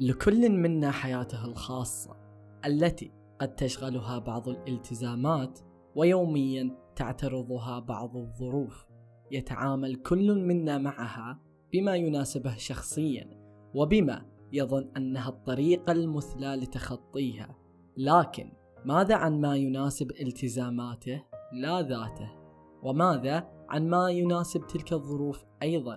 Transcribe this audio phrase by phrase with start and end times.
[0.00, 2.16] لكل منا حياته الخاصة
[2.66, 5.58] التي قد تشغلها بعض الالتزامات
[5.96, 8.86] ويوميا تعترضها بعض الظروف.
[9.30, 11.38] يتعامل كل منا معها
[11.72, 13.30] بما يناسبه شخصيا
[13.74, 17.56] وبما يظن أنها الطريقة المثلى لتخطيها.
[17.96, 18.52] لكن
[18.84, 21.22] ماذا عن ما يناسب التزاماته؟
[21.52, 22.30] لا ذاته.
[22.82, 25.94] وماذا عن ما يناسب تلك الظروف أيضا؟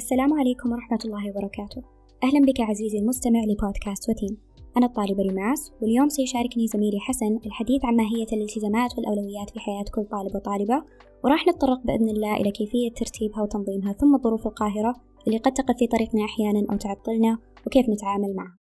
[0.00, 1.82] السلام عليكم ورحمة الله وبركاته.
[2.24, 4.38] أهلا بك عزيزي المستمع لبودكاست وتين.
[4.76, 10.04] أنا الطالبة ريماس واليوم سيشاركني زميلي حسن الحديث عن ماهية الالتزامات والأولويات في حياة كل
[10.04, 10.84] طالب وطالبة
[11.24, 14.94] وراح نتطرق بإذن الله إلى كيفية ترتيبها وتنظيمها ثم الظروف القاهرة
[15.26, 18.58] اللي قد تقف في طريقنا أحيانا أو تعطلنا وكيف نتعامل معها.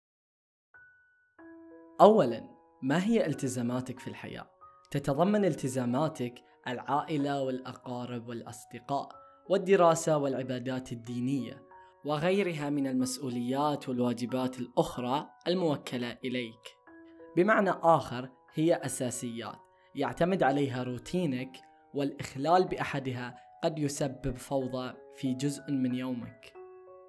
[2.00, 2.40] أولا
[2.82, 4.46] ما هي التزاماتك في الحياة؟
[4.90, 6.34] تتضمن التزاماتك
[6.68, 9.23] العائلة والأقارب والأصدقاء.
[9.50, 11.62] والدراسة والعبادات الدينية
[12.04, 16.76] وغيرها من المسؤوليات والواجبات الأخرى الموكلة إليك.
[17.36, 19.58] بمعنى آخر هي أساسيات
[19.94, 21.56] يعتمد عليها روتينك
[21.94, 26.52] والإخلال بأحدها قد يسبب فوضى في جزء من يومك.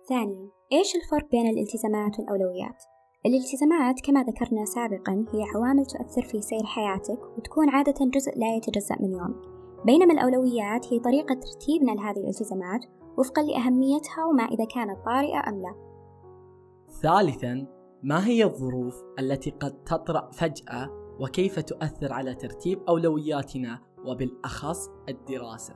[0.10, 2.84] ثانيا، إيش الفرق بين الالتزامات والأولويات؟
[3.26, 8.96] الالتزامات كما ذكرنا سابقا هي عوامل تؤثر في سير حياتك وتكون عادة جزء لا يتجزأ
[9.00, 9.55] من يومك
[9.86, 12.86] بينما الأولويات هي طريقة ترتيبنا لهذه الالتزامات
[13.18, 15.76] وفقا لأهميتها وما إذا كانت طارئة أم لا.
[17.02, 17.68] ثالثا
[18.04, 25.76] ما هي الظروف التي قد تطرأ فجأة وكيف تؤثر على ترتيب أولوياتنا وبالأخص الدراسة؟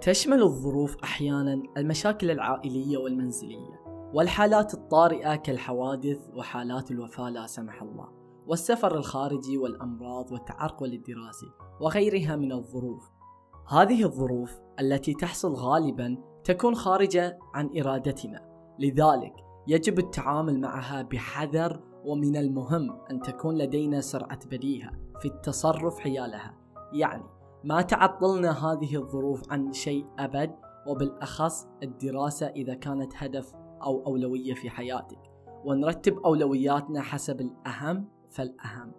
[0.00, 3.80] تشمل الظروف أحيانا المشاكل العائلية والمنزلية
[4.14, 8.08] والحالات الطارئة كالحوادث وحالات الوفاة لا سمح الله
[8.46, 11.46] والسفر الخارجي والأمراض والتعرقل الدراسي
[11.80, 13.17] وغيرها من الظروف.
[13.70, 18.48] هذه الظروف التي تحصل غالبا تكون خارجة عن إرادتنا.
[18.78, 19.32] لذلك
[19.66, 26.54] يجب التعامل معها بحذر ومن المهم أن تكون لدينا سرعة بديهة في التصرف حيالها.
[26.92, 27.24] يعني
[27.64, 30.54] ما تعطلنا هذه الظروف عن شيء أبد
[30.86, 33.52] وبالأخص الدراسة إذا كانت هدف
[33.82, 35.20] أو أولوية في حياتك.
[35.64, 38.92] ونرتب أولوياتنا حسب الأهم فالأهم.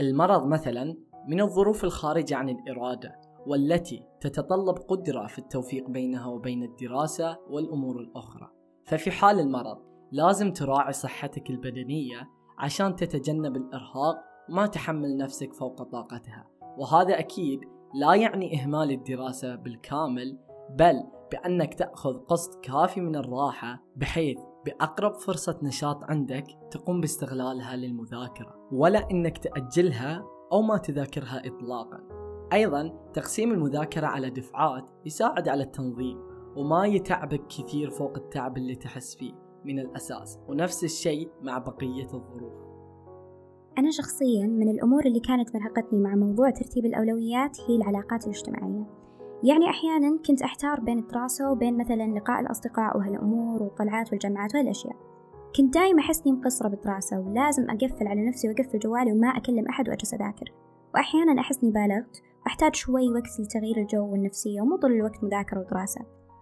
[0.00, 0.96] المرض مثلا
[1.28, 3.27] من الظروف الخارجة عن الإرادة.
[3.48, 8.50] والتي تتطلب قدرة في التوفيق بينها وبين الدراسة والأمور الأخرى.
[8.84, 9.78] ففي حال المرض
[10.12, 14.16] لازم تراعي صحتك البدنية عشان تتجنب الإرهاق
[14.50, 16.46] وما تحمل نفسك فوق طاقتها.
[16.78, 17.60] وهذا أكيد
[17.94, 20.38] لا يعني إهمال الدراسة بالكامل
[20.78, 28.68] بل بأنك تأخذ قسط كافي من الراحة بحيث بأقرب فرصة نشاط عندك تقوم باستغلالها للمذاكرة.
[28.72, 32.17] ولا إنك تأجلها أو ما تذاكرها إطلاقا.
[32.52, 36.18] أيضا تقسيم المذاكرة على دفعات يساعد على التنظيم
[36.56, 39.32] وما يتعبك كثير فوق التعب اللي تحس فيه
[39.64, 42.52] من الأساس ونفس الشيء مع بقية الظروف.
[43.78, 48.86] أنا شخصيا من الأمور اللي كانت مرهقتني مع موضوع ترتيب الأولويات هي العلاقات الاجتماعية.
[49.42, 54.96] يعني أحيانا كنت أحتار بين الدراسة وبين مثلا لقاء الأصدقاء وهالأمور والطلعات والجامعات وهالأشياء
[55.56, 59.88] كنت دايما أحس إني مقصرة بالدراسة ولازم أقفل على نفسي وأقفل جوالي وما أكلم أحد
[59.88, 60.52] وأجلس أذاكر.
[60.98, 66.00] وأحيانا أحس إني بالغت أحتاج شوي وقت لتغيير الجو والنفسية ومو طول الوقت مذاكرة ودراسة.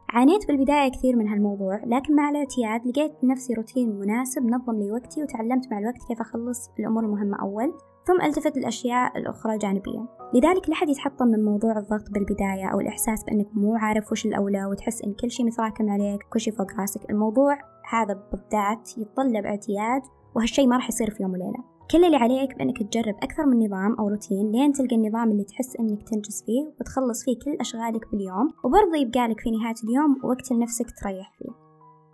[0.08, 5.22] عانيت بالبداية كثير من هالموضوع لكن مع الإعتياد لقيت نفسي روتين مناسب نظم لي وقتي
[5.22, 7.74] وتعلمت مع الوقت كيف أخلص الأمور المهمة أول
[8.06, 13.48] ثم التفت للأشياء الأخرى جانبيا لذلك لحد يتحطم من موضوع الضغط بالبداية أو الإحساس بأنك
[13.54, 17.10] مو عارف وش الأولى وتحس إن كل شيء متراكم عليك كل شيء فوق راسك.
[17.10, 17.58] الموضوع
[17.90, 20.02] هذا بالذات يتطلب إعتياد
[20.36, 21.75] وهالشيء ما راح يصير في يوم وليلة.
[21.90, 25.76] كل اللي عليك بأنك تجرب أكثر من نظام أو روتين لين تلقى النظام اللي تحس
[25.76, 30.52] أنك تنجز فيه وتخلص فيه كل أشغالك باليوم وبرضه يبقى لك في نهاية اليوم وقت
[30.52, 31.50] لنفسك تريح فيه.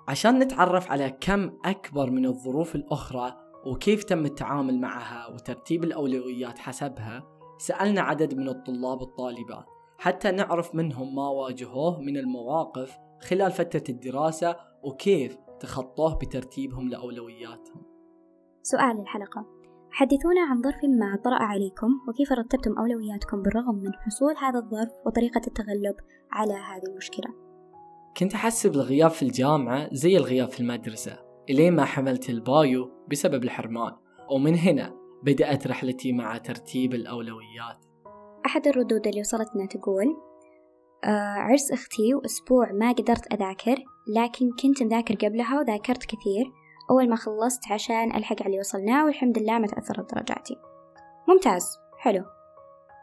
[0.08, 7.22] عشان نتعرف على كم أكبر من الظروف الأخرى وكيف تم التعامل معها وترتيب الأولويات حسبها
[7.58, 9.64] سألنا عدد من الطلاب والطالبات
[9.98, 17.82] حتى نعرف منهم ما واجهوه من المواقف خلال فترة الدراسة وكيف تخطوه بترتيبهم لأولوياتهم.
[18.62, 19.62] سؤال الحلقة.
[19.94, 25.40] حدثونا عن ظرف ما طرأ عليكم وكيف رتبتم أولوياتكم بالرغم من حصول هذا الظرف وطريقة
[25.46, 25.96] التغلب
[26.30, 27.34] على هذه المشكلة.
[28.16, 31.18] كنت أحسب الغياب في الجامعة زي الغياب في المدرسة
[31.50, 33.92] إلين ما حملت ال bio بسبب الحرمان.
[34.30, 37.84] ومن هنا بدأت رحلتي مع ترتيب الأولويات.
[38.46, 40.16] أحد الردود اللي وصلتنا تقول
[41.04, 43.76] آه عرس أختي وأسبوع ما قدرت أذاكر
[44.16, 49.38] لكن كنت مذاكر قبلها وذاكرت كثير أول ما خلصت عشان ألحق على اللي وصلناه والحمد
[49.38, 50.56] لله ما تأثرت درجاتي.
[51.29, 51.64] ممتاز.
[51.99, 52.25] حلو.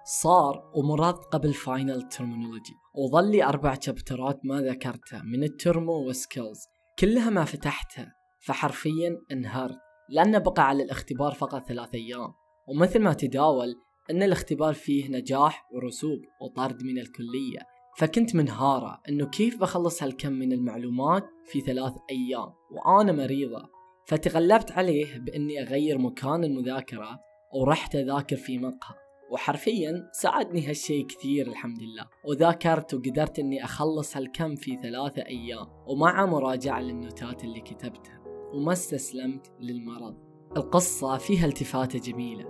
[0.05, 6.09] صار ومراد قبل final terminology وظل لي أربع chapter ات ما ذكرتها من ال termo
[6.09, 6.59] و skills
[6.99, 8.15] كلها ما فتحتها.
[8.41, 9.77] فحرفيا انهارت
[10.09, 12.33] لأنه بقى على الاختبار فقط ثلاث أيام.
[12.67, 13.75] ومثل ما تداول
[14.11, 17.59] أن الاختبار فيه نجاح ورسوب وطرد من الكلية.
[17.99, 23.69] فكنت منهارة أنه كيف بخلص هالكم من المعلومات في ثلاث أيام وأنا مريضة.
[24.05, 27.19] فتغلبت عليه بإني أغير مكان المذاكرة
[27.53, 28.95] ورحت أذاكر في مقهى.
[29.31, 32.05] وحرفيا ساعدني هالشي كثير الحمد لله.
[32.25, 38.19] وذاكرت وقدرت إني أخلص هالكم في ثلاثة أيام ومع مراجعة للنوتات اللي كتبتها.
[38.53, 40.17] وما استسلمت للمرض.
[40.57, 42.45] القصة فيها التفاتة جميلة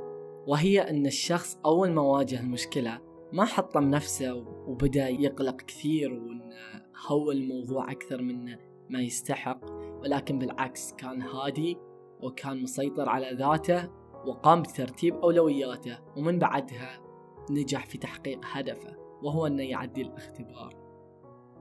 [0.48, 4.34] وهي إن الشخص أول ما واجه المشكلة ما حطم نفسه
[4.68, 8.56] وبدأ يقلق كثير وانه هو الموضوع أكثر من
[8.90, 9.60] ما يستحق
[10.02, 11.78] ولكن بالعكس كان هادي
[12.22, 13.90] وكان مسيطر على ذاته
[14.26, 17.02] وقام بترتيب أولوياته ومن بعدها
[17.52, 20.75] نجح في تحقيق هدفه وهو أنه يعدي الاختبار.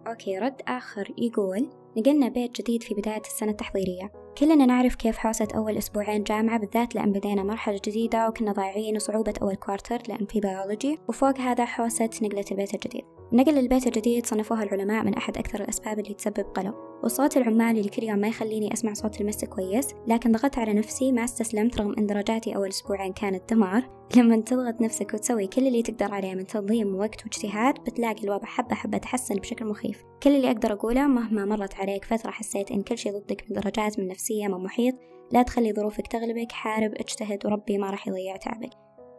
[0.06, 4.12] okay رد آخر يقول نقلنا بيت جديد في بداية السنة التحضيرية.
[4.38, 9.34] كلنا نعرف كيف حوسة أول أسبوعين جامعة بالذات لأن بدينا مرحلة جديدة وكنا ضايعين وصعوبة
[9.42, 13.17] أول quarter لأن في بيولوجي وفوق هذا حوسة نقلة البيت الجديد.
[13.32, 16.74] نقل للبيت الجديد صنفوها العلماء من أحد أكثر الأسباب اللي تسبب قلق.
[17.04, 20.72] وصوت العمال اللي كل يوم ما يخليني أسمع صوت ال miss كويس لكن ضغطت على
[20.72, 23.90] نفسي ما استسلمت رغم أن درجاتي أول أسبوعين كانت دمار.
[24.16, 28.74] لما تضغط نفسك وتسوي كل اللي تقدر عليه من تنظيم ووقت واجتهاد بتلاقي الوضع حبة
[28.74, 30.02] حبة تحسن بشكل مخيف.
[30.22, 33.98] كل اللي أقدر أقوله مهما مرت عليك فترة حسيت إن كل شي ضدك من درجات
[33.98, 34.94] من نفسية من محيط.
[35.32, 38.70] لا تخلي ظروفك تغلبك حارب اجتهد وربي ما راح يضيع تعبك.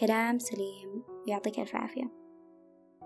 [0.01, 1.03] كلام سليم.
[1.27, 2.18] يعطيك ألف عافية.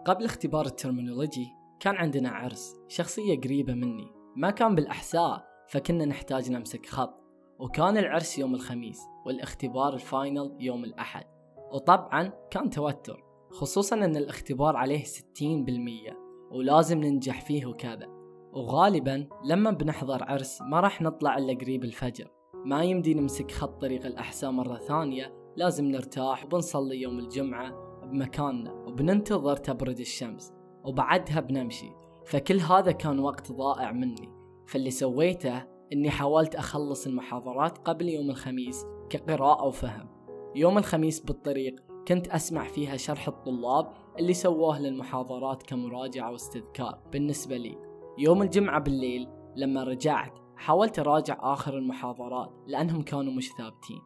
[0.05, 1.48] قبل اختبار ال terminology
[1.79, 4.11] كان عندنا عرس شخصية قريبة مني.
[4.35, 7.23] ما كان بالأحساء فكنا نحتاج نمسك خط.
[7.59, 11.25] وكان العرس يوم الخميس والاختبار ال final يوم الأحد.
[11.73, 16.15] وطبعا كان توتر خصوصا أن الاختبار عليه 60%
[16.51, 18.07] ولازم ننجح فيه وكذا.
[18.53, 22.31] وغالبا لما بنحضر عرس ما راح نطلع إلا قريب الفجر.
[22.65, 29.57] ما يمدي نمسك خط طريق الأحساء مرة ثانية لازم نرتاح وبنصلي يوم الجمعة بمكاننا وبننتظر
[29.57, 31.92] تبرد الشمس وبعدها بنمشي.
[32.25, 34.30] فكل هذا كان وقت ضائع مني.
[34.68, 35.63] فاللي سويته
[35.94, 40.10] إني حاولت أخلص المحاضرات قبل يوم الخميس كقراءة وفهم
[40.56, 41.75] يوم الخميس بالطريق
[42.07, 47.77] كنت أسمع فيها شرح الطلاب اللي سووه للمحاضرات كمراجعة واستذكار بالنسبة لي.
[48.18, 54.01] يوم الجمعة بالليل لما رجعت حاولت أراجع آخر المحاضرات لأنهم كانوا مش ثابتين.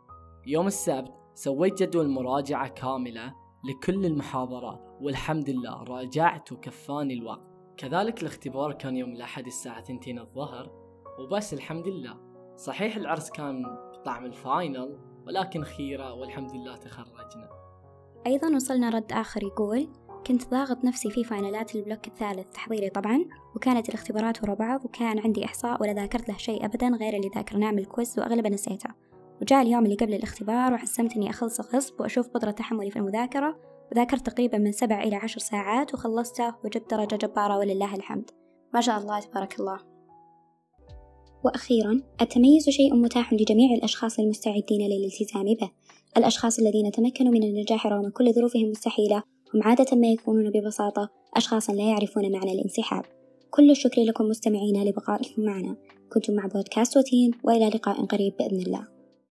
[0.48, 3.34] يوم السبت سويت جدول مراجعة كاملة
[3.64, 7.48] لكل المحاضرات والحمد لله راجعت وكفاني الوقت.
[7.78, 10.72] كذلك الاختبار كان يوم الأحد الساعة 2 الظهر
[11.20, 12.18] وبس الحمد لله.
[12.56, 13.64] صحيح العرس كان
[13.94, 17.50] بطعم ال final ولكن خيرة والحمد لله تخرجنا.
[18.28, 19.88] أيضا وصلنا رد آخر يقول
[20.28, 23.26] كنت ضاغط نفسي في final ات ال block الثالث تحضيري طبعا
[23.56, 27.72] وكانت الاختبارات ورا بعض وكان عندي إحصاء ولا ذاكرت له شيء أبدا غير اللي ذاكرناه
[27.72, 29.07] من ال quiz وأغلبه نسيته.
[29.42, 33.58] وجاء اليوم اللي قبل الاختبار وحسمت إني أخلص غصب وأشوف قدرة تحملي في المذاكرة
[33.92, 38.32] وذاكرت تقريبا من سبع إلى عشر ساعات وخلصته وجبت درجة جبارة ولله الحمد.
[38.74, 39.80] ما شاء الله تبارك الله.
[41.44, 45.70] وأخيرا التميز شيء متاح لجميع الأشخاص المستعدين للالتزام به.
[46.18, 49.24] الأشخاص الذين تمكنوا من النجاح رغم كل ظروفهم المستحيلة
[49.56, 53.06] هم عادة ما يكونون ببساطة أشخاصا لا يعرفون معنى الانسحاب.
[53.50, 55.76] كل الشكر لكم مستمعين لبقائكم معنا.
[56.14, 58.97] كنتم مع بودكاست وتين وإلى لقاء قريب بإذن الله.